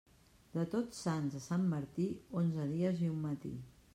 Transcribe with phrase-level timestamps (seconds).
[0.53, 2.07] De Tots Sants a Sant Martí,
[2.43, 3.55] onze dies i un matí.